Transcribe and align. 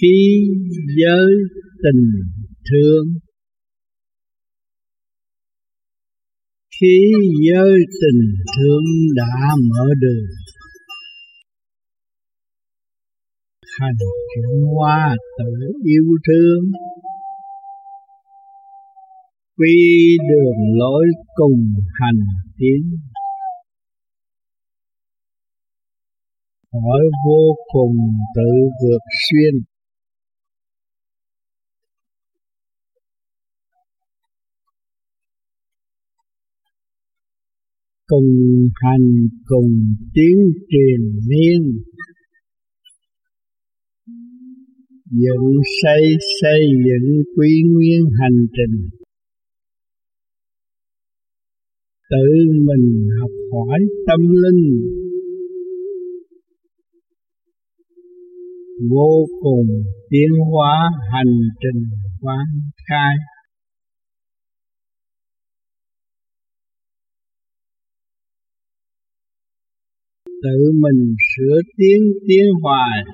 khí 0.00 0.46
giới 0.96 1.32
tình 1.82 2.04
thương 2.70 3.06
khí 6.80 6.98
giới 7.48 7.78
tình 8.02 8.22
thương 8.56 8.84
đã 9.16 9.54
mở 9.68 9.84
đường, 10.00 10.26
hành 13.78 13.98
chuyển 14.34 14.64
hoa 14.74 15.16
tự 15.38 15.72
yêu 15.84 16.04
thương, 16.28 16.72
quy 19.56 20.16
đường 20.28 20.78
lối 20.78 21.06
cùng 21.34 21.74
hành 22.00 22.20
tiến. 22.58 22.98
Hỏi 26.74 27.04
vô 27.24 27.56
cùng 27.72 27.96
tự 28.34 28.50
vượt 28.82 29.04
xuyên. 29.28 29.54
Cùng 38.06 38.24
hành, 38.74 39.28
cùng 39.46 39.72
tiến 40.14 40.36
truyền 40.68 41.00
miên 41.28 41.82
dựng 45.10 45.62
xây 45.82 46.02
xây 46.42 46.60
dựng 46.84 47.22
quy 47.36 47.62
nguyên 47.72 48.00
hành 48.20 48.46
trình. 48.56 48.88
Tự 52.10 52.26
mình 52.66 53.08
học 53.20 53.30
hỏi 53.52 53.80
tâm 54.06 54.20
linh. 54.20 55.03
Vô 58.90 59.26
cùng 59.42 59.66
tiến 60.10 60.28
hóa 60.52 60.90
hành 61.12 61.34
trình 61.62 61.82
quán 62.20 62.46
khai. 62.88 63.14
Tự 70.26 70.72
mình 70.82 71.14
sửa 71.36 71.60
tiến 71.76 72.00
tiến 72.28 72.44
hoài 72.62 73.04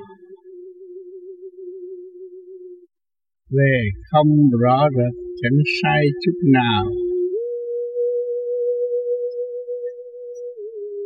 về 3.51 3.75
không 4.11 4.29
rõ 4.63 4.89
rệt, 4.97 5.15
chẳng 5.43 5.59
sai 5.83 6.03
chút 6.25 6.39
nào. 6.53 6.85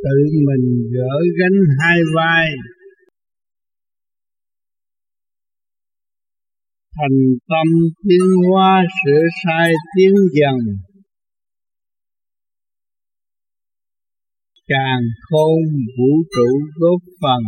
Tự 0.03 0.19
mình 0.49 0.91
gỡ 0.95 1.15
gánh 1.39 1.59
hai 1.79 1.99
vai 2.17 2.47
thành 6.97 7.19
tâm 7.49 7.69
tiến 8.09 8.27
hóa 8.51 8.83
sửa 9.05 9.23
sai 9.45 9.73
tiến 9.97 10.15
dần. 10.41 10.59
Càng 14.67 15.03
khôn 15.31 15.59
vũ 15.99 16.13
trụ 16.37 16.49
góp 16.81 17.01
phần, 17.23 17.43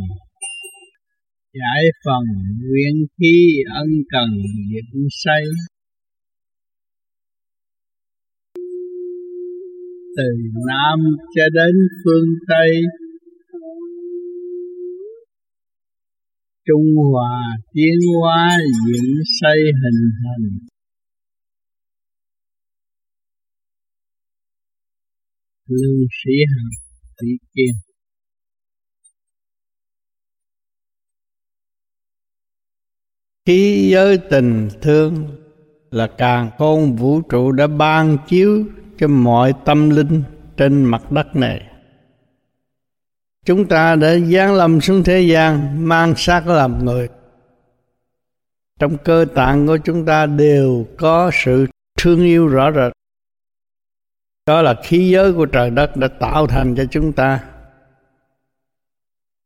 giải 1.54 1.84
phần 2.04 2.24
nguyên 2.62 3.06
khí 3.18 3.56
ân 3.74 3.88
cần 4.12 4.28
dựng 4.72 5.06
xây 5.10 5.42
từ 10.16 10.28
nam 10.68 10.98
cho 11.34 11.42
đến 11.52 11.74
phương 12.04 12.28
tây 12.48 12.70
trung 16.66 16.94
hòa 17.12 17.40
tiến 17.72 17.94
hóa 18.20 18.58
diễn 18.86 19.04
xây 19.40 19.58
hình 19.58 20.10
thành. 20.22 20.58
Lương 25.68 26.06
sĩ 26.24 26.32
hằng 26.56 26.70
tỷ 27.20 27.28
kiên. 27.54 27.74
Khi 33.46 33.90
giới 33.90 34.18
tình 34.30 34.68
thương 34.82 35.36
là 35.90 36.06
càng 36.18 36.50
khôn, 36.58 36.96
vũ 36.96 37.20
trụ 37.20 37.52
đã 37.52 37.66
ban 37.66 38.18
chiếu 38.28 38.64
cho 38.98 39.08
mọi 39.08 39.54
tâm 39.64 39.90
linh 39.90 40.22
trên 40.56 40.84
mặt 40.84 41.12
đất 41.12 41.36
này 41.36 41.75
chúng 43.46 43.68
ta 43.68 43.96
đã 43.96 44.18
giáng 44.18 44.54
lâm 44.54 44.80
xuống 44.80 45.02
thế 45.04 45.20
gian, 45.20 45.76
mang 45.88 46.14
xác 46.16 46.46
làm 46.46 46.84
người. 46.84 47.08
Trong 48.78 48.96
cơ 49.04 49.26
tạng 49.34 49.66
của 49.66 49.76
chúng 49.76 50.04
ta 50.04 50.26
đều 50.26 50.86
có 50.98 51.30
sự 51.34 51.66
thương 51.98 52.24
yêu 52.24 52.48
rõ 52.48 52.72
rệt. 52.72 52.92
Đó 54.46 54.62
là 54.62 54.74
khí 54.84 55.10
giới 55.10 55.32
của 55.32 55.46
trời 55.46 55.70
đất 55.70 55.96
đã 55.96 56.08
tạo 56.08 56.46
thành 56.46 56.74
cho 56.76 56.84
chúng 56.90 57.12
ta. 57.12 57.44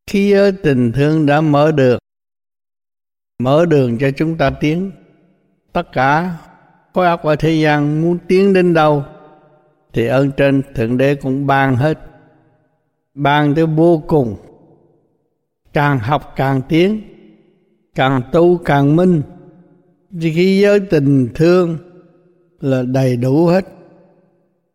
Khí 0.07 0.31
giới 0.31 0.53
tình 0.53 0.93
thương 0.93 1.27
đã 1.27 1.41
mở 1.41 1.73
được, 1.73 1.99
mở 3.39 3.67
đường 3.67 3.99
cho 3.99 4.11
chúng 4.11 4.37
ta 4.37 4.51
tiến. 4.51 4.91
Tất 5.73 5.93
cả 5.93 6.37
khối 6.95 7.07
óc 7.07 7.23
ở 7.23 7.37
thế 7.37 7.53
gian 7.53 8.03
muốn 8.03 8.19
tiến 8.29 8.53
đến 8.53 8.75
đâu, 8.75 9.05
thì 9.93 10.07
ơn 10.07 10.31
trên 10.33 10.63
thượng 10.75 10.99
đế 10.99 11.15
cũng 11.15 11.47
ban 11.47 11.77
hết 11.77 12.10
bàn 13.15 13.55
tới 13.55 13.67
vô 13.67 14.03
cùng. 14.07 14.37
Càng 15.73 15.99
học 15.99 16.33
càng 16.37 16.63
tiến, 16.69 17.01
càng 17.95 18.23
tu 18.33 18.59
càng 18.59 18.97
minh. 18.97 19.23
Thì 20.21 20.33
khi 20.33 20.61
giới 20.61 20.81
tình 20.81 21.29
thương 21.35 21.79
là 22.61 22.83
đầy 22.83 23.17
đủ 23.17 23.47
hết. 23.47 23.65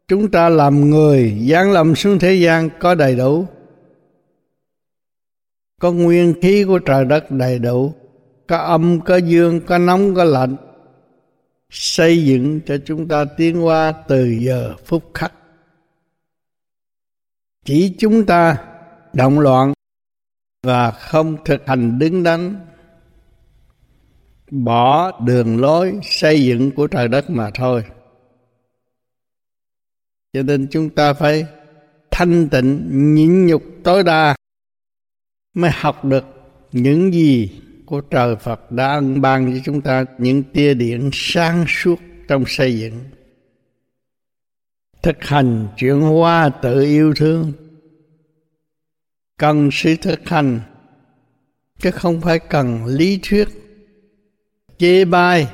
Chúng 0.07 0.31
ta 0.31 0.50
làm 0.50 0.90
người, 0.90 1.47
giáng 1.50 1.72
lâm 1.72 1.96
xuống 1.96 2.19
thế 2.19 2.34
gian 2.34 2.69
có 2.79 2.96
đầy 2.96 3.16
đủ. 3.16 3.46
Có 5.81 5.91
nguyên 5.91 6.34
khí 6.41 6.63
của 6.63 6.79
trời 6.79 7.06
đất 7.06 7.31
đầy 7.31 7.59
đủ. 7.59 7.94
Có 8.47 8.57
âm, 8.57 9.02
có 9.02 9.17
dương, 9.17 9.62
có 9.62 9.78
nóng, 9.78 10.16
có 10.16 10.23
lạnh. 10.23 10.56
Xây 11.69 12.25
dựng 12.25 12.59
cho 12.66 12.78
chúng 12.85 13.07
ta 13.07 13.25
tiến 13.38 13.66
qua 13.66 13.91
từ 13.91 14.25
giờ 14.40 14.73
phút 14.85 15.03
khắc 15.13 15.34
chỉ 17.66 17.96
chúng 17.98 18.26
ta 18.26 18.58
động 19.14 19.40
loạn 19.40 19.74
và 20.64 20.92
không 20.92 21.38
thực 21.46 21.68
hành 21.68 22.00
đứng 22.00 22.24
đắn, 22.24 22.56
bỏ 24.52 25.20
đường 25.20 25.62
lối 25.62 26.00
xây 26.03 26.46
dựng 26.46 26.72
của 26.72 26.88
trời 26.88 27.08
đất 27.08 27.30
mà 27.30 27.52
thôi. 27.53 27.84
Cho 30.34 30.44
nên 30.44 30.68
chúng 30.72 30.90
ta 30.90 31.14
phải 31.14 31.46
thanh 32.12 32.50
tịnh, 32.50 32.90
nhịn 33.16 33.46
nhục, 33.46 33.64
tối 33.84 34.03
đa 34.03 34.36
mới 35.53 35.72
học 35.74 36.06
được 36.06 36.26
những 36.72 37.14
gì 37.14 37.62
của 37.85 38.02
trời 38.02 38.35
Phật 38.35 38.72
đã 38.72 38.94
ân 38.94 39.22
ban 39.22 39.53
cho 39.53 39.59
chúng 39.66 39.82
ta, 39.82 40.06
những 40.17 40.44
tia 40.44 40.73
điện 40.73 41.09
sáng 41.14 41.66
suốt 41.67 42.00
trong 42.28 42.44
xây 42.47 42.79
dựng 42.79 43.00
thực 45.05 45.23
hành 45.23 45.67
chuyển 45.78 46.02
hóa 46.02 46.49
tự 46.61 46.81
yêu 46.81 47.13
thương. 47.13 47.53
Cần 49.37 49.69
sự 49.72 49.96
thực 49.96 50.29
hành, 50.29 50.59
chứ 51.79 51.91
không 51.91 52.22
phải 52.22 52.40
cần 52.40 52.85
lý 52.85 53.19
thuyết, 53.23 53.47
chê 54.78 55.05
bai, 55.05 55.47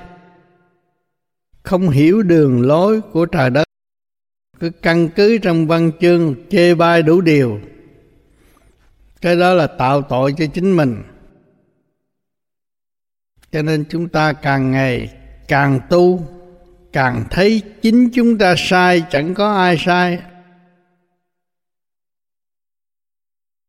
không 1.63 1.89
hiểu 1.89 2.21
đường 2.21 2.61
lối 2.61 3.01
của 3.01 3.25
trời 3.25 3.49
đất. 3.49 3.63
Cứ 4.59 4.69
căn 4.69 5.09
cứ 5.15 5.37
trong 5.37 5.67
văn 5.67 5.91
chương 6.01 6.35
chê 6.49 6.75
bai 6.75 7.03
đủ 7.03 7.21
điều. 7.21 7.59
Cái 9.21 9.35
đó 9.35 9.53
là 9.53 9.67
tạo 9.67 10.01
tội 10.01 10.33
cho 10.37 10.45
chính 10.53 10.75
mình. 10.75 11.03
Cho 13.51 13.61
nên 13.61 13.85
chúng 13.89 14.09
ta 14.09 14.33
càng 14.33 14.71
ngày 14.71 15.13
càng 15.47 15.79
tu 15.89 16.27
càng 16.93 17.23
thấy 17.29 17.61
chính 17.81 18.09
chúng 18.09 18.37
ta 18.37 18.55
sai, 18.57 19.03
chẳng 19.09 19.33
có 19.33 19.53
ai 19.53 19.77
sai. 19.77 20.19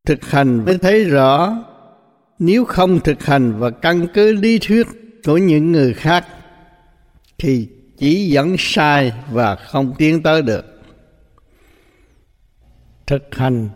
Thực 0.06 0.24
hành 0.24 0.64
mới 0.64 0.78
thấy 0.78 1.04
rõ, 1.04 1.64
nếu 2.38 2.64
không 2.64 3.00
thực 3.00 3.24
hành 3.24 3.58
và 3.58 3.70
căn 3.70 4.06
cứ 4.14 4.32
lý 4.32 4.58
thuyết 4.58 4.86
của 5.24 5.36
những 5.36 5.72
người 5.72 5.94
khác, 5.94 6.26
thì 7.38 7.68
chỉ 7.98 8.28
dẫn 8.30 8.56
sai 8.58 9.12
và 9.30 9.56
không 9.56 9.94
tiến 9.98 10.22
tới 10.22 10.42
được. 10.42 10.64
Thực 13.06 13.34
hành 13.34 13.68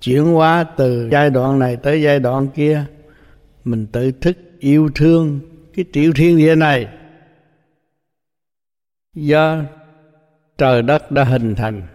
chuyển 0.00 0.24
hóa 0.24 0.64
từ 0.76 1.08
giai 1.12 1.30
đoạn 1.30 1.58
này 1.58 1.76
tới 1.76 2.02
giai 2.02 2.20
đoạn 2.20 2.48
kia, 2.48 2.84
mình 3.64 3.86
tự 3.86 4.12
thức 4.12 4.36
yêu 4.58 4.90
thương 4.94 5.40
cái 5.76 5.84
tiểu 5.92 6.12
thiên 6.16 6.38
địa 6.38 6.54
này 6.54 6.88
do 9.14 9.62
trời 10.58 10.82
đất 10.82 11.10
đã 11.10 11.24
hình 11.24 11.54
thành, 11.54 11.86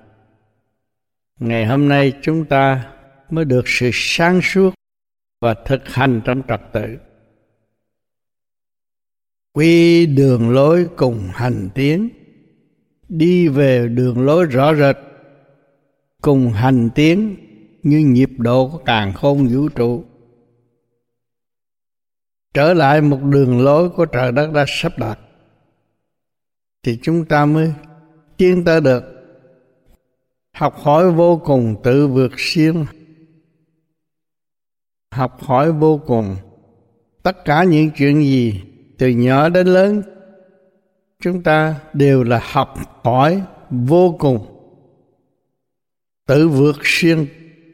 ngày 1.39 1.65
hôm 1.65 1.87
nay 1.87 2.13
chúng 2.21 2.45
ta 2.45 2.91
mới 3.29 3.45
được 3.45 3.63
sự 3.65 3.89
sáng 3.93 4.41
suốt 4.41 4.73
và 5.41 5.53
thực 5.65 5.87
hành 5.87 6.21
trong 6.25 6.41
trật 6.47 6.61
tự. 6.73 6.97
Quy 9.53 10.05
đường 10.05 10.49
lối 10.49 10.87
cùng 10.95 11.29
hành 11.33 11.69
tiến, 11.75 12.09
đi 13.09 13.47
về 13.47 13.87
đường 13.87 14.25
lối 14.25 14.45
rõ 14.45 14.75
rệt. 14.75 14.95
Cùng 16.21 16.49
hành 16.49 16.89
tiến 16.95 17.35
như 17.83 17.99
nhịp 17.99 18.29
độ 18.37 18.69
của 18.69 18.77
càng 18.85 19.13
khôn 19.13 19.47
vũ 19.47 19.69
trụ. 19.69 20.03
Trở 22.53 22.73
lại 22.73 23.01
một 23.01 23.19
đường 23.23 23.61
lối 23.61 23.89
của 23.89 24.05
trời 24.05 24.31
đất 24.31 24.51
đã 24.53 24.65
sắp 24.67 24.91
đặt 24.97 25.19
thì 26.85 26.99
chúng 27.01 27.25
ta 27.25 27.45
mới 27.45 27.73
tiến 28.37 28.63
tới 28.65 28.81
được. 28.81 29.03
Học 30.53 30.75
hỏi 30.77 31.11
vô 31.11 31.41
cùng 31.45 31.75
tự 31.83 32.07
vượt 32.07 32.31
siêng. 32.37 32.85
Học 35.11 35.43
hỏi 35.43 35.71
vô 35.71 36.01
cùng 36.05 36.35
tất 37.23 37.45
cả 37.45 37.63
những 37.63 37.89
chuyện 37.95 38.23
gì 38.23 38.61
từ 38.97 39.07
nhỏ 39.07 39.49
đến 39.49 39.67
lớn, 39.67 40.01
chúng 41.19 41.43
ta 41.43 41.79
đều 41.93 42.23
là 42.23 42.41
học 42.51 42.77
hỏi 43.03 43.41
vô 43.69 44.15
cùng. 44.19 44.45
Tự 46.27 46.47
vượt 46.47 46.75
siêng 46.83 47.25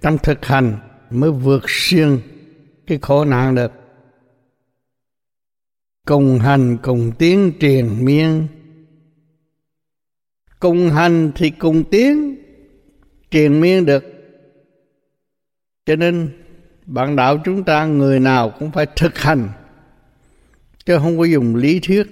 trong 0.02 0.18
thực 0.18 0.46
hành 0.46 0.78
mới 1.10 1.32
vượt 1.32 1.64
siêng 1.68 2.20
cái 2.88 3.00
khổ 3.02 3.26
nạn 3.26 3.56
được. 3.56 3.72
Cùng 6.08 6.40
hành, 6.40 6.78
cùng 6.84 7.12
tiến 7.18 7.52
truyền 7.60 8.06
miên 8.06 8.48
cùng 10.62 10.90
hành 10.90 11.32
thì 11.36 11.50
cùng 11.50 11.84
tiến 11.84 12.36
truyền 13.32 13.62
miên 13.62 13.86
được. 13.86 14.04
Cho 15.86 15.96
nên, 15.96 16.30
bạn 16.86 17.16
đạo 17.16 17.38
chúng 17.46 17.64
ta 17.64 17.86
người 17.86 18.20
nào 18.20 18.54
cũng 18.60 18.72
phải 18.72 18.86
thực 18.96 19.18
hành. 19.18 19.50
Chứ 20.86 20.98
không 20.98 21.18
có 21.18 21.24
dùng 21.24 21.56
lý 21.56 21.80
thuyết, 21.80 22.08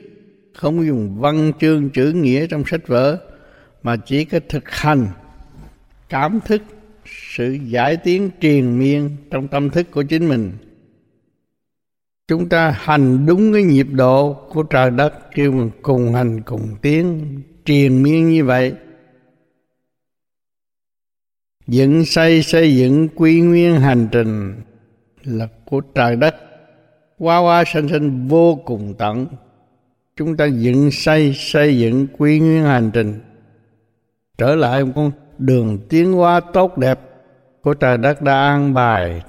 không 0.53 0.77
có 0.77 0.83
dùng 0.83 1.19
văn 1.19 1.51
chương, 1.59 1.89
chữ 1.89 2.11
nghĩa 2.11 2.47
trong 2.47 2.63
sách 2.65 2.87
vở, 2.87 3.17
mà 3.83 3.97
chỉ 3.97 4.25
có 4.25 4.39
thực 4.49 4.69
hành, 4.69 5.07
cảm 6.09 6.39
thức, 6.45 6.61
sự 7.35 7.57
giải 7.65 7.97
tiến 7.97 8.29
triền 8.39 8.79
miên 8.79 9.09
trong 9.31 9.47
tâm 9.47 9.69
thức 9.69 9.91
của 9.91 10.03
chính 10.03 10.29
mình. 10.29 10.51
Chúng 12.27 12.49
ta 12.49 12.75
hành 12.79 13.25
đúng 13.25 13.53
cái 13.53 13.63
nhịp 13.63 13.87
độ 13.91 14.33
của 14.33 14.63
trời 14.63 14.91
đất, 14.91 15.13
kêu 15.35 15.51
mình 15.51 15.69
cùng 15.81 16.13
hành, 16.13 16.41
cùng 16.41 16.75
tiến 16.81 17.25
triền 17.65 18.03
miên 18.03 18.29
như 18.29 18.45
vậy. 18.45 18.73
Dựng 21.67 22.05
xây 22.05 22.43
xây 22.43 22.75
dựng 22.75 23.07
quy 23.15 23.41
nguyên 23.41 23.79
hành 23.79 24.07
trình 24.11 24.61
là 25.23 25.47
của 25.65 25.81
trời 25.81 26.15
đất 26.15 26.35
qua 27.17 27.39
qua 27.39 27.63
sanh 27.67 27.87
sanh 27.87 28.27
vô 28.27 28.55
cùng 28.65 28.93
tận. 28.97 29.27
Chúng 30.15 30.37
ta 30.37 30.45
dựng 30.45 30.91
xây 30.91 31.33
xây 31.33 31.79
dựng 31.79 32.07
quy 32.17 32.39
nguyên 32.39 32.63
hành 32.63 32.91
trình. 32.93 33.19
Trở 34.37 34.55
lại 34.55 34.85
một 34.85 34.91
con 34.95 35.11
đường 35.37 35.79
tiến 35.89 36.13
hóa 36.13 36.39
tốt 36.39 36.77
đẹp 36.77 36.99
của 37.61 37.73
trời 37.73 37.97
đất 37.97 38.21
đã 38.21 38.33
an 38.33 38.73
bài. 38.73 39.21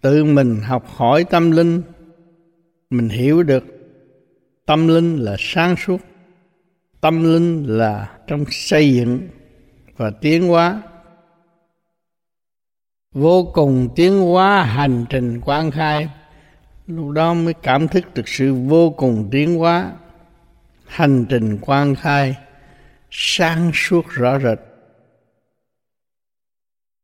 Tự 0.00 0.24
mình 0.24 0.60
học 0.60 0.86
hỏi 0.86 1.24
tâm 1.24 1.50
linh, 1.50 1.82
mình 2.90 3.08
hiểu 3.08 3.42
được 3.42 3.64
tâm 4.66 4.88
linh 4.88 5.16
là 5.16 5.36
sáng 5.38 5.76
suốt 5.76 6.00
tâm 7.04 7.24
linh 7.24 7.64
là 7.66 8.18
trong 8.26 8.44
xây 8.50 8.94
dựng 8.94 9.28
và 9.96 10.10
tiến 10.10 10.48
hóa. 10.48 10.82
Vô 13.12 13.50
cùng 13.54 13.88
tiến 13.96 14.20
hóa 14.20 14.62
hành 14.62 15.04
trình 15.10 15.40
quan 15.44 15.70
khai, 15.70 16.08
lúc 16.86 17.10
đó 17.10 17.34
mới 17.34 17.54
cảm 17.54 17.88
thức 17.88 18.14
được 18.14 18.28
sự 18.28 18.54
vô 18.54 18.90
cùng 18.90 19.28
tiến 19.30 19.58
hóa, 19.58 19.92
hành 20.86 21.26
trình 21.28 21.58
quan 21.60 21.94
khai 21.94 22.36
sáng 23.10 23.70
suốt 23.74 24.06
rõ 24.08 24.38
rệt. 24.38 24.58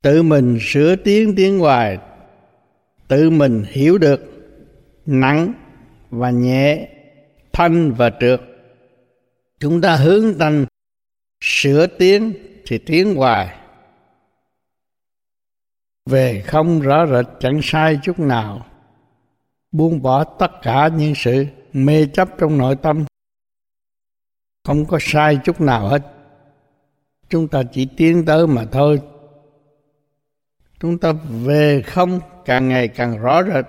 Tự 0.02 0.22
mình 0.22 0.58
sửa 0.60 0.96
tiến 0.96 1.34
tiến 1.36 1.58
hoài, 1.58 1.98
tự 3.08 3.30
mình 3.30 3.64
hiểu 3.68 3.98
được 3.98 4.20
nặng 5.06 5.52
và 6.10 6.30
nhẹ, 6.30 6.88
thanh 7.52 7.92
và 7.92 8.10
trượt 8.20 8.49
chúng 9.60 9.80
ta 9.80 9.96
hướng 9.96 10.38
tâm 10.38 10.66
sửa 11.40 11.86
tiến 11.86 12.32
thì 12.66 12.78
tiến 12.78 13.14
hoài. 13.14 13.56
Về 16.06 16.42
không 16.46 16.80
rõ 16.80 17.06
rệt, 17.06 17.26
chẳng 17.40 17.60
sai 17.62 17.98
chút 18.02 18.18
nào. 18.18 18.66
Buông 19.72 20.02
bỏ 20.02 20.24
tất 20.24 20.50
cả 20.62 20.88
những 20.88 21.14
sự 21.16 21.46
mê 21.72 22.06
chấp 22.06 22.28
trong 22.38 22.58
nội 22.58 22.76
tâm. 22.76 23.04
Không 24.64 24.84
có 24.84 24.98
sai 25.00 25.38
chút 25.44 25.60
nào 25.60 25.88
hết. 25.88 26.02
Chúng 27.28 27.48
ta 27.48 27.62
chỉ 27.72 27.88
tiến 27.96 28.24
tới 28.24 28.46
mà 28.46 28.64
thôi. 28.72 29.00
Chúng 30.80 30.98
ta 30.98 31.12
về 31.44 31.82
không 31.86 32.20
càng 32.44 32.68
ngày 32.68 32.88
càng 32.88 33.18
rõ 33.18 33.42
rệt. 33.42 33.64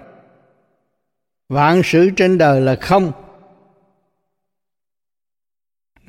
Vạn 1.49 1.81
sự 1.83 2.09
trên 2.17 2.37
đời 2.37 2.61
là 2.61 2.75
không 2.75 3.11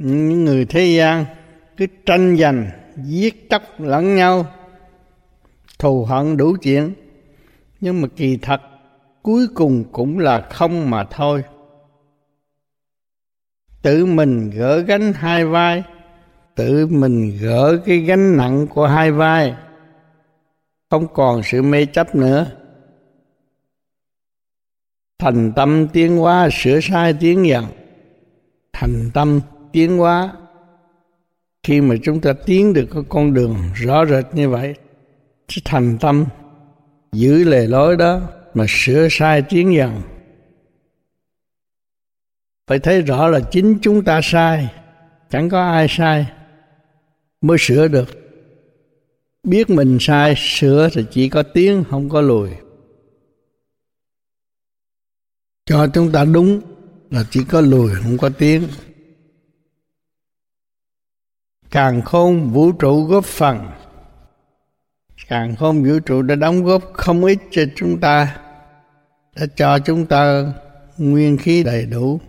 những 0.02 0.44
người 0.44 0.64
thế 0.64 0.84
gian 0.84 1.24
cứ 1.76 1.86
tranh 2.06 2.36
giành, 2.36 2.70
giết 2.96 3.50
chóc 3.50 3.62
lẫn 3.78 4.14
nhau, 4.14 4.46
thù 5.78 6.04
hận 6.04 6.36
đủ 6.36 6.56
chuyện. 6.62 6.94
Nhưng 7.80 8.02
mà 8.02 8.08
kỳ 8.16 8.36
thật, 8.36 8.60
cuối 9.22 9.46
cùng 9.54 9.84
cũng 9.92 10.18
là 10.18 10.40
không 10.50 10.90
mà 10.90 11.04
thôi. 11.04 11.42
Tự 13.82 14.06
mình 14.06 14.50
gỡ 14.50 14.78
gánh 14.78 15.12
hai 15.12 15.44
vai, 15.44 15.82
tự 16.54 16.86
mình 16.86 17.38
gỡ 17.40 17.78
cái 17.86 17.98
gánh 17.98 18.36
nặng 18.36 18.66
của 18.66 18.86
hai 18.86 19.12
vai, 19.12 19.54
không 20.90 21.06
còn 21.14 21.42
sự 21.42 21.62
mê 21.62 21.86
chấp 21.86 22.14
nữa. 22.14 22.50
Thành 25.18 25.52
tâm 25.56 25.88
tiến 25.88 26.16
hóa, 26.16 26.48
sửa 26.52 26.80
sai, 26.82 27.14
tiến 27.20 27.46
dần. 27.46 27.64
Thành 28.72 29.10
tâm 29.14 29.40
tiến 29.72 29.98
hóa. 29.98 30.32
Khi 31.62 31.80
mà 31.80 31.94
chúng 32.02 32.20
ta 32.20 32.32
tiến 32.32 32.72
được 32.72 32.86
cái 32.92 33.02
con 33.08 33.34
đường 33.34 33.56
rõ 33.74 34.06
rệt 34.06 34.24
như 34.32 34.48
vậy 34.48 34.74
thì 35.48 35.62
thành 35.64 35.98
tâm 36.00 36.24
giữ 37.12 37.44
lề 37.44 37.66
lối 37.66 37.96
đó 37.96 38.20
mà 38.54 38.64
sửa 38.68 39.08
sai 39.10 39.42
tiến 39.42 39.74
dần 39.74 40.02
phải 42.66 42.78
thấy 42.78 43.02
rõ 43.02 43.28
là 43.28 43.40
chính 43.40 43.78
chúng 43.82 44.04
ta 44.04 44.20
sai, 44.22 44.68
chẳng 45.30 45.48
có 45.48 45.62
ai 45.62 45.86
sai 45.90 46.26
mới 47.40 47.56
sửa 47.60 47.88
được. 47.88 48.08
Biết 49.42 49.70
mình 49.70 49.98
sai, 50.00 50.34
sửa 50.36 50.88
thì 50.92 51.04
chỉ 51.10 51.28
có 51.28 51.42
tiến 51.42 51.84
không 51.90 52.08
có 52.08 52.20
lùi. 52.20 52.50
Cho 55.66 55.86
chúng 55.94 56.12
ta 56.12 56.24
đúng 56.24 56.60
là 57.10 57.24
chỉ 57.30 57.44
có 57.44 57.60
lùi, 57.60 57.90
không 57.94 58.18
có 58.18 58.28
tiến 58.28 58.68
càng 61.72 62.02
khôn 62.02 62.48
vũ 62.50 62.72
trụ 62.72 63.04
góp 63.04 63.24
phần. 63.24 63.70
Càng 65.28 65.56
khôn 65.56 65.84
vũ 65.84 65.98
trụ 65.98 66.22
đã 66.22 66.34
đóng 66.34 66.64
góp 66.64 66.82
không 66.94 67.24
ít 67.24 67.38
cho 67.50 67.62
chúng 67.76 68.00
ta, 68.00 68.36
đã 69.36 69.46
cho 69.56 69.78
chúng 69.78 70.06
ta 70.06 70.52
nguyên 70.98 71.36
khí 71.36 71.62
đầy 71.62 71.86
đủ. 71.86 72.20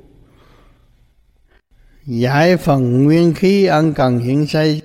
Giải 2.05 2.57
phần 2.57 3.03
nguyên 3.03 3.33
khí 3.33 3.65
ân 3.65 3.93
cần 3.93 4.19
hiện 4.19 4.47
xây 4.47 4.81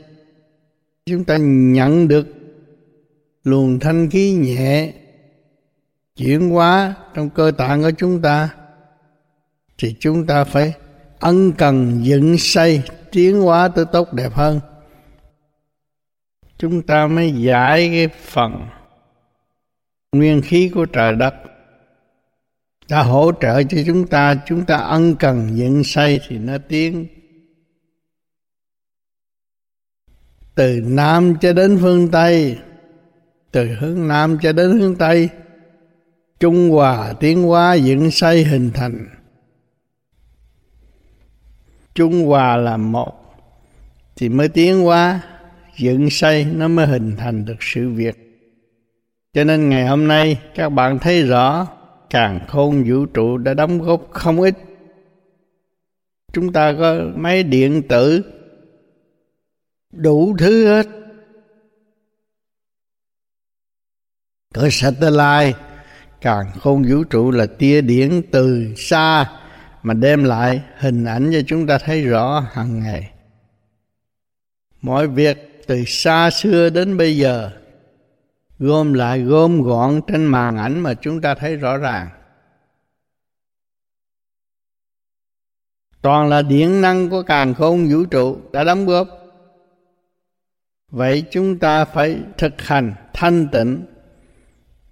chúng 1.07 1.25
ta 1.25 1.37
nhận 1.41 2.09
được 2.09 2.27
luồng 3.45 3.79
thanh 3.79 4.11
khí 4.11 4.33
nhẹ 4.33 4.93
chuyển 6.17 6.51
hóa 6.51 6.95
trong 7.15 7.31
cơ 7.31 7.51
tạng 7.59 7.83
của 7.83 7.91
chúng 7.99 8.23
ta, 8.23 8.49
thì 9.79 9.97
chúng 10.01 10.27
ta 10.27 10.45
phải 10.45 10.75
ân 11.21 11.53
cần 11.53 12.01
dựng 12.03 12.39
xây, 12.39 12.83
tiến 13.13 13.41
hóa 13.41 13.69
tới 13.69 13.85
tốt 13.93 14.13
đẹp 14.13 14.33
hơn. 14.33 14.61
Chúng 16.59 16.83
ta 16.83 17.07
mới 17.07 17.33
giải 17.33 17.89
cái 17.89 18.09
phần 18.09 18.69
nguyên 20.13 20.43
khí 20.43 20.71
của 20.75 20.87
trời 20.87 21.15
đất, 21.15 21.35
đã 22.89 23.03
hỗ 23.03 23.33
trợ 23.41 23.63
cho 23.63 23.79
chúng 23.87 24.07
ta. 24.07 24.35
Chúng 24.47 24.65
ta 24.65 24.77
ân 24.77 25.15
cần 25.15 25.51
dựng 25.55 25.85
xây 25.85 26.21
thì 26.29 26.39
nó 26.39 26.59
tiến. 26.69 27.07
Từ 30.55 30.81
nam 30.85 31.35
cho 31.41 31.53
đến 31.53 31.79
phương 31.81 32.11
tây, 32.11 32.59
từ 33.53 33.67
hướng 33.67 34.09
nam 34.09 34.39
cho 34.43 34.53
đến 34.53 34.81
hướng 34.81 34.97
tây, 34.97 35.29
trung 36.41 36.71
hòa 36.71 37.13
tiến 37.21 37.43
hóa, 37.43 37.75
dựng 37.75 38.11
xây 38.11 38.45
hình 38.45 38.71
thành 38.75 39.07
trung 41.99 42.27
hòa 42.27 42.57
là 42.57 42.77
một, 42.77 43.13
thì 44.17 44.29
mới 44.29 44.49
tiến 44.49 44.81
hóa, 44.81 45.21
dựng 45.77 46.11
xây, 46.11 46.45
nó 46.45 46.69
mới 46.69 46.87
hình 46.87 47.17
thành 47.17 47.45
được 47.45 47.57
sự 47.61 47.89
việc. 47.91 48.17
Cho 49.33 49.45
nên 49.45 49.69
ngày 49.69 49.87
hôm 49.87 50.09
nay, 50.09 50.41
các 50.55 50.69
bạn 50.69 50.99
thấy 50.99 51.23
rõ, 51.23 51.67
càng 52.11 52.41
khôn 52.49 52.85
vũ 52.87 53.07
trụ 53.07 53.39
đã 53.39 53.55
đóng 53.55 53.79
góp 53.79 54.07
không 54.11 54.41
ít. 54.41 54.55
Chúng 56.33 56.53
ta 56.53 56.75
có 56.79 57.01
máy 57.15 57.43
điện 57.43 57.83
tử, 57.89 58.23
đủ 59.93 60.37
thứ 60.39 60.67
hết. 60.67 60.87
Có 64.55 64.69
satellite, 64.71 65.59
càng 66.21 66.47
khôn 66.61 66.83
vũ 66.89 67.05
trụ 67.05 67.31
là 67.31 67.47
tia 67.47 67.81
điện 67.81 68.23
từ 68.31 68.75
xa 68.77 69.31
mà 69.89 69.95
đem 69.95 70.25
lại 70.25 70.63
hình 70.79 71.05
ảnh 71.05 71.31
cho 71.33 71.41
chúng 71.47 71.67
ta 71.67 71.79
thấy 71.79 72.05
rõ 72.05 72.41
hàng 72.53 72.81
ngày. 72.81 73.11
Mọi 74.81 75.07
việc 75.07 75.65
từ 75.67 75.85
xa 75.87 76.31
xưa 76.31 76.71
đến 76.71 76.97
bây 76.97 77.17
giờ 77.17 77.51
gom 78.59 78.93
lại 78.93 79.21
gom 79.21 79.63
gọn 79.63 80.01
trên 80.07 80.27
màn 80.27 80.57
ảnh 80.57 80.81
mà 80.81 80.95
chúng 80.95 81.21
ta 81.21 81.35
thấy 81.35 81.57
rõ 81.57 81.77
ràng. 81.77 82.09
Toàn 86.03 86.29
là 86.29 86.43
điện 86.43 86.81
năng 86.81 87.11
của 87.11 87.23
càng 87.23 87.55
khôn 87.55 87.89
vũ 87.91 88.05
trụ 88.05 88.39
đã 88.53 88.65
đóng 88.65 88.87
góp. 88.87 89.09
Vậy 90.91 91.25
chúng 91.31 91.59
ta 91.59 91.85
phải 91.85 92.21
thực 92.39 92.63
hành 92.63 92.95
thanh 93.13 93.49
tịnh. 93.53 93.87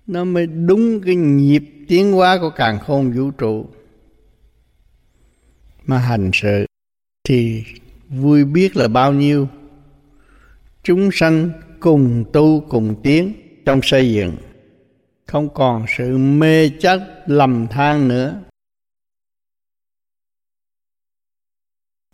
Nó 0.07 0.25
mới 0.25 0.47
đúng 0.47 1.01
cái 1.01 1.15
nhịp 1.15 1.63
tiến 1.89 2.13
hóa 2.13 2.39
của 2.41 2.51
càng 2.51 2.79
khôn 2.79 3.13
vũ 3.13 3.31
trụ 3.31 3.67
mà 5.87 5.99
hành 5.99 6.31
sự 6.35 6.67
thì 7.25 7.65
vui 8.09 8.45
biết 8.45 8.77
là 8.77 8.89
bao 8.89 9.13
nhiêu. 9.13 9.49
Chúng 10.83 11.11
sanh 11.13 11.51
cùng 11.81 12.25
tu 12.33 12.61
cùng 12.69 12.95
tiến 13.03 13.33
trong 13.65 13.81
xây 13.83 14.13
dựng, 14.13 14.37
không 15.27 15.55
còn 15.55 15.85
sự 15.99 16.19
mê 16.19 16.69
chấp 16.69 17.01
lầm 17.27 17.67
than 17.71 18.09
nữa. 18.09 18.43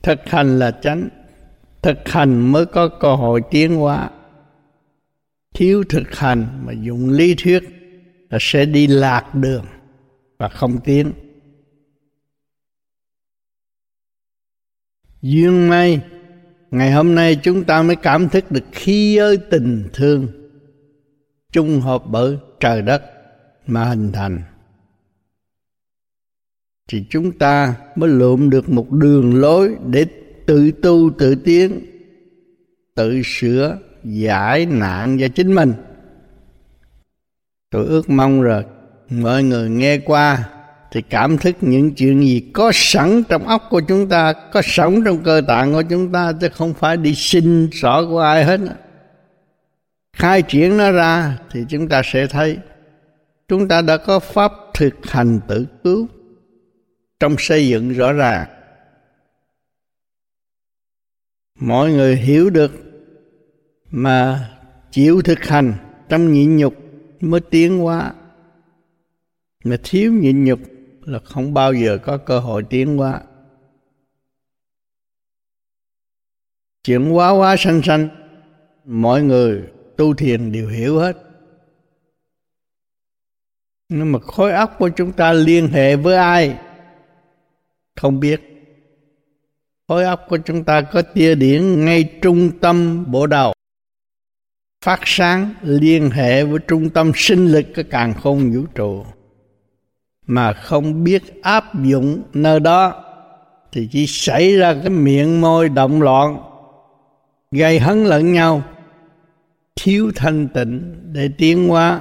Thực 0.02 0.18
hành 0.26 0.58
là 0.58 0.70
chánh, 0.70 1.08
thực 1.82 1.98
hành 2.04 2.52
mới 2.52 2.66
có 2.66 2.88
cơ 2.88 3.14
hội 3.14 3.40
tiến 3.50 3.76
hóa. 3.76 4.10
Thiếu 5.54 5.84
thực 5.88 6.14
hành 6.14 6.62
mà 6.66 6.72
dùng 6.72 7.10
lý 7.10 7.34
thuyết 7.34 7.62
là 8.30 8.38
sẽ 8.40 8.64
đi 8.64 8.86
lạc 8.86 9.34
đường 9.34 9.64
và 10.38 10.48
không 10.48 10.80
tiến. 10.84 11.12
Duyên 15.22 15.68
may 15.68 16.00
ngày 16.70 16.92
hôm 16.92 17.14
nay 17.14 17.36
chúng 17.42 17.64
ta 17.64 17.82
mới 17.82 17.96
cảm 17.96 18.28
thức 18.28 18.50
được 18.50 18.64
khi 18.72 19.16
ơi 19.16 19.38
tình 19.50 19.88
thương 19.92 20.28
chung 21.52 21.80
hợp 21.80 22.02
bởi 22.06 22.36
trời 22.60 22.82
đất 22.82 23.02
mà 23.66 23.84
hình 23.84 24.12
thành. 24.12 24.42
Thì 26.88 27.04
chúng 27.10 27.32
ta 27.38 27.76
mới 27.96 28.10
lượm 28.10 28.50
được 28.50 28.68
một 28.68 28.90
đường 28.90 29.40
lối 29.40 29.76
để 29.86 30.06
tự 30.46 30.70
tu, 30.82 31.10
tự 31.18 31.34
tiến, 31.34 31.80
tự 32.94 33.22
sửa, 33.24 33.78
giải 34.04 34.66
nạn 34.66 35.18
cho 35.20 35.28
chính 35.28 35.54
mình. 35.54 35.72
Tôi 37.70 37.86
ước 37.86 38.10
mong 38.10 38.42
rồi 38.42 38.64
mọi 39.10 39.42
người 39.42 39.70
nghe 39.70 39.98
qua 39.98 40.48
thì 40.92 41.02
cảm 41.02 41.38
thức 41.38 41.56
những 41.60 41.94
chuyện 41.94 42.20
gì 42.20 42.50
có 42.52 42.70
sẵn 42.74 43.22
trong 43.28 43.46
óc 43.46 43.62
của 43.70 43.80
chúng 43.80 44.08
ta, 44.08 44.32
có 44.52 44.62
sẵn 44.64 45.04
trong 45.04 45.22
cơ 45.24 45.40
tạng 45.48 45.72
của 45.72 45.82
chúng 45.82 46.12
ta, 46.12 46.32
chứ 46.40 46.48
không 46.48 46.74
phải 46.74 46.96
đi 46.96 47.14
xin 47.14 47.70
xỏ 47.72 48.06
của 48.08 48.20
ai 48.20 48.44
hết. 48.44 48.60
Khai 50.12 50.42
triển 50.42 50.76
nó 50.76 50.90
ra 50.90 51.38
thì 51.50 51.60
chúng 51.68 51.88
ta 51.88 52.02
sẽ 52.04 52.26
thấy 52.26 52.58
chúng 53.48 53.68
ta 53.68 53.82
đã 53.82 53.96
có 53.96 54.18
pháp 54.18 54.52
thực 54.74 54.94
hành 55.02 55.40
tự 55.48 55.66
cứu 55.84 56.08
trong 57.20 57.34
xây 57.38 57.68
dựng 57.68 57.92
rõ 57.92 58.12
ràng. 58.12 58.48
Mọi 61.60 61.92
người 61.92 62.16
hiểu 62.16 62.50
được 62.50 62.72
mà 63.90 64.48
chịu 64.90 65.22
thực 65.22 65.44
hành 65.44 65.74
trong 66.08 66.32
nhịn 66.32 66.56
nhục 66.56 66.74
mới 67.20 67.40
tiến 67.40 67.78
hóa, 67.78 68.12
mà 69.64 69.76
thiếu 69.84 70.12
nhịn 70.12 70.44
nhục 70.44 70.60
là 71.04 71.18
không 71.18 71.54
bao 71.54 71.72
giờ 71.72 71.98
có 72.02 72.16
cơ 72.16 72.38
hội 72.38 72.62
tiến 72.70 72.96
hóa. 72.96 73.20
Chuyện 76.84 77.12
quá 77.12 77.30
quá 77.30 77.56
sanh 77.58 77.82
sanh, 77.82 78.08
mọi 78.84 79.22
người 79.22 79.62
tu 79.96 80.14
thiền 80.14 80.52
đều 80.52 80.68
hiểu 80.68 80.98
hết. 80.98 81.16
Nhưng 83.88 84.12
mà 84.12 84.18
khối 84.18 84.52
óc 84.52 84.76
của 84.78 84.88
chúng 84.88 85.12
ta 85.12 85.32
liên 85.32 85.68
hệ 85.68 85.96
với 85.96 86.16
ai? 86.16 86.58
Không 87.96 88.20
biết. 88.20 88.40
Khối 89.88 90.04
óc 90.04 90.26
của 90.28 90.38
chúng 90.44 90.64
ta 90.64 90.80
có 90.80 91.02
tia 91.02 91.34
điển 91.34 91.84
ngay 91.84 92.18
trung 92.22 92.58
tâm 92.60 93.04
bộ 93.12 93.26
đầu. 93.26 93.52
Phát 94.84 95.00
sáng 95.04 95.54
liên 95.62 96.10
hệ 96.10 96.44
với 96.44 96.60
trung 96.68 96.90
tâm 96.90 97.12
sinh 97.14 97.46
lực 97.46 97.66
của 97.76 97.82
càng 97.90 98.14
khôn 98.14 98.52
vũ 98.52 98.66
trụ 98.74 99.04
mà 100.26 100.52
không 100.52 101.04
biết 101.04 101.42
áp 101.42 101.74
dụng 101.74 102.22
nơi 102.32 102.60
đó, 102.60 103.04
thì 103.72 103.88
chỉ 103.92 104.06
xảy 104.06 104.56
ra 104.56 104.74
cái 104.74 104.90
miệng 104.90 105.40
môi 105.40 105.68
động 105.68 106.02
loạn, 106.02 106.38
gây 107.50 107.78
hấn 107.78 108.04
lẫn 108.04 108.32
nhau, 108.32 108.62
thiếu 109.76 110.12
thanh 110.14 110.48
tịnh 110.48 111.00
để 111.12 111.30
tiến 111.38 111.68
hóa 111.68 112.00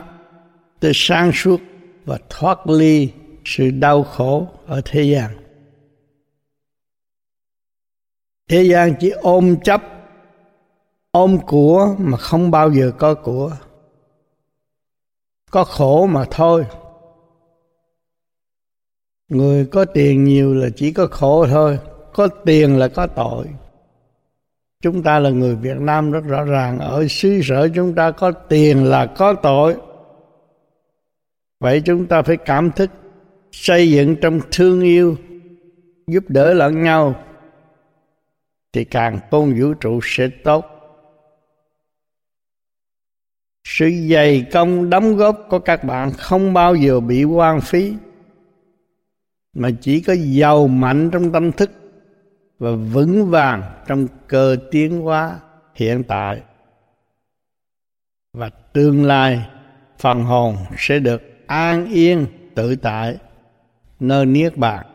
tới 0.80 0.92
sáng 0.96 1.32
suốt 1.32 1.62
và 2.06 2.18
thoát 2.30 2.68
ly 2.68 3.10
sự 3.46 3.72
đau 3.72 4.04
khổ 4.04 4.48
ở 4.68 4.82
thế 4.86 5.04
gian. 5.04 5.30
Thế 8.50 8.64
gian 8.64 8.94
chỉ 9.00 9.10
ôm 9.10 9.56
chấp, 9.64 9.82
ôm 11.12 11.40
của 11.48 11.96
mà 11.98 12.18
không 12.18 12.52
bao 12.52 12.72
giờ 12.72 12.92
có 12.98 13.14
của. 13.14 13.52
Có 15.52 15.64
khổ 15.64 16.06
mà 16.06 16.26
thôi 16.32 16.66
người 19.32 19.66
có 19.66 19.86
tiền 19.86 20.24
nhiều 20.24 20.54
là 20.54 20.70
chỉ 20.76 20.92
có 20.92 21.08
khổ 21.08 21.48
thôi, 21.48 21.80
có 22.14 22.28
tiền 22.28 22.78
là 22.80 22.88
có 22.88 23.08
tội. 23.08 23.46
Chúng 24.82 25.04
ta 25.04 25.20
là 25.20 25.30
người 25.30 25.56
việt 25.56 25.78
nam 25.78 26.12
rất 26.12 26.24
rõ 26.28 26.44
ràng, 26.44 26.80
ở 26.80 27.08
xứ 27.08 27.42
sở 27.44 27.70
chúng 27.76 27.96
ta 27.96 28.12
có 28.12 28.32
tiền 28.32 28.86
là 28.86 29.06
có 29.06 29.34
tội. 29.34 29.76
Vậy 31.60 31.82
chúng 31.86 32.06
ta 32.06 32.22
phải 32.22 32.38
cảm 32.38 32.72
thức, 32.72 32.90
xây 33.52 33.92
dựng 33.92 34.16
trong 34.16 34.40
thương 34.52 34.82
yêu, 34.82 35.16
giúp 36.08 36.24
đỡ 36.28 36.54
lẫn 36.54 36.84
nhau, 36.84 37.16
thì 38.74 38.84
càng 38.84 39.20
tôn 39.32 39.60
vũ 39.60 39.74
trụ 39.74 40.00
sẽ 40.04 40.28
tốt. 40.44 40.66
Sự 43.64 43.92
dày 44.12 44.46
công 44.52 44.90
đóng 44.90 45.16
góp 45.16 45.46
của 45.50 45.60
các 45.60 45.84
bạn 45.84 46.12
không 46.12 46.54
bao 46.54 46.76
giờ 46.76 47.00
bị 47.00 47.24
hoang 47.24 47.62
phí 47.62 47.94
mà 49.54 49.70
chỉ 49.82 50.02
có 50.02 50.14
giàu 50.14 50.68
mạnh 50.68 51.10
trong 51.12 51.32
tâm 51.32 51.52
thức 51.52 51.72
và 52.60 52.72
vững 52.72 53.30
vàng 53.30 53.64
trong 53.88 54.08
cơ 54.28 54.58
tiến 54.72 55.02
hóa 55.02 55.40
hiện 55.76 56.04
tại. 56.04 56.42
Và 58.34 58.50
tương 58.50 59.06
lai 59.06 59.46
phần 60.00 60.24
hồn 60.24 60.58
sẽ 60.78 61.00
được 61.00 61.22
an 61.48 61.86
yên, 61.86 62.26
tự 62.56 62.76
tại, 62.76 63.18
nơi 64.00 64.26
niết 64.26 64.58
bàn. 64.58 64.86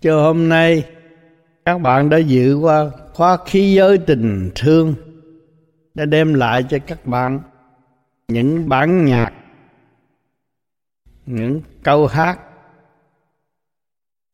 Cho 0.00 0.22
hôm 0.22 0.48
nay, 0.48 0.84
các 1.64 1.78
bạn 1.78 2.10
đã 2.10 2.18
dự 2.18 2.56
qua 2.56 2.90
khóa 3.14 3.36
khí 3.46 3.74
giới 3.74 3.98
tình 3.98 4.50
thương, 4.54 4.94
đã 5.94 6.04
đem 6.04 6.34
lại 6.34 6.64
cho 6.70 6.78
các 6.86 7.06
bạn 7.06 7.40
những 8.28 8.68
bản 8.68 9.04
nhạc 9.04 9.32
những 11.26 11.60
câu 11.82 12.06
hát, 12.06 12.40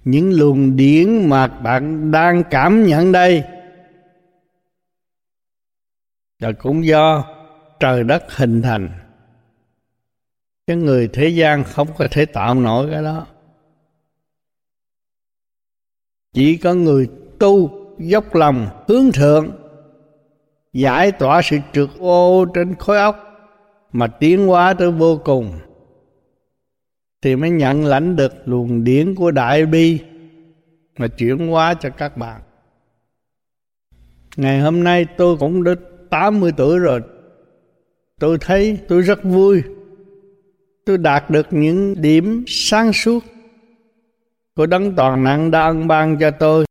những 0.05 0.31
luồng 0.31 0.77
điển 0.77 1.29
mà 1.29 1.47
bạn 1.47 2.11
đang 2.11 2.43
cảm 2.51 2.87
nhận 2.87 3.13
đây 3.13 3.45
là 6.39 6.53
cũng 6.53 6.87
do 6.87 7.25
trời 7.81 8.05
đất 8.05 8.37
hình 8.37 8.63
thành. 8.63 8.91
Cái 10.67 10.77
người 10.77 11.09
thế 11.13 11.29
gian 11.29 11.65
không 11.65 11.89
có 11.99 12.09
thể 12.11 12.27
tạo 12.27 12.55
nổi 12.55 12.89
cái 12.91 13.03
đó. 13.03 13.27
Chỉ 16.33 16.57
có 16.57 16.75
người 16.75 17.09
tu 17.39 17.71
dốc 17.99 18.35
lòng 18.35 18.85
hướng 18.89 19.13
thượng, 19.13 19.51
giải 20.73 21.13
tỏa 21.13 21.41
sự 21.45 21.59
trượt 21.73 21.89
ô 21.99 22.45
trên 22.55 22.75
khối 22.75 22.99
óc, 22.99 23.17
mà 23.93 24.07
tiến 24.07 24.47
hóa 24.47 24.75
tới 24.75 24.91
vô 24.91 25.21
cùng 25.25 25.59
thì 27.23 27.37
mới 27.37 27.51
nhận 27.51 27.85
lãnh 27.85 28.17
được 28.17 28.33
luồng 28.45 28.85
điển 28.85 29.15
của 29.15 29.31
đại 29.31 29.67
bi 29.67 30.01
mà 30.99 31.09
chuyển 31.09 31.49
hóa 31.49 31.75
cho 31.75 31.91
các 31.91 32.17
bạn. 32.17 32.41
Ngày 34.37 34.61
hôm 34.61 34.85
nay 34.85 35.07
tôi 35.17 35.37
cũng 35.37 35.65
đã 35.65 35.75
80 36.11 36.53
tuổi 36.57 36.79
rồi. 36.79 37.01
Tôi 38.19 38.39
thấy 38.41 38.79
tôi 38.89 39.03
rất 39.03 39.25
vui. 39.25 39.63
Tôi 40.85 40.99
đạt 40.99 41.31
được 41.31 41.47
những 41.51 42.03
điểm 42.03 42.45
sáng 42.47 42.93
suốt 42.93 43.25
của 44.55 44.67
đấng 44.67 44.97
toàn 44.97 45.25
năng 45.25 45.51
đã 45.51 45.63
ân 45.63 45.87
ban 45.87 46.19
cho 46.19 46.31
tôi. 46.31 46.65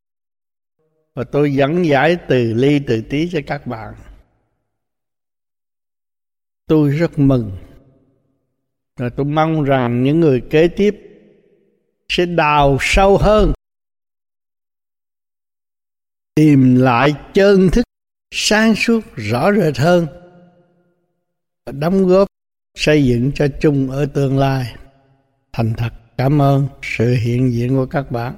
Và 1.14 1.24
tôi 1.24 1.54
dẫn 1.54 1.86
giải 1.86 2.18
từ 2.28 2.54
ly 2.54 2.80
từ 2.88 3.02
tí 3.02 3.30
cho 3.32 3.40
các 3.48 3.68
bạn. 3.68 3.94
Tôi 6.68 6.90
rất 6.90 7.20
mừng. 7.20 7.52
Rồi 9.00 9.10
tôi 9.10 9.26
mong 9.26 9.64
rằng 9.64 10.04
những 10.04 10.20
người 10.20 10.42
kế 10.50 10.68
tiếp 10.68 10.96
sẽ 12.10 12.26
đào 12.26 12.78
sâu 12.82 13.18
hơn, 13.18 13.54
tìm 16.36 16.76
lại 16.76 17.14
chân 17.34 17.70
thức 17.70 17.84
sáng 18.32 18.76
suốt 18.76 19.00
rõ 19.16 19.52
rệt 19.54 19.78
hơn 19.78 20.08
và 21.66 21.72
đóng 21.72 22.08
góp 22.08 22.28
xây 22.76 23.06
dựng 23.06 23.32
cho 23.36 23.48
chung 23.62 23.90
ở 23.92 24.06
tương 24.06 24.38
lai. 24.38 24.76
Thành 25.54 25.74
thật 25.78 25.94
cảm 26.18 26.42
ơn 26.42 26.68
sự 26.82 27.14
hiện 27.14 27.52
diện 27.52 27.76
của 27.76 27.86
các 27.86 28.12
bạn. 28.12 28.36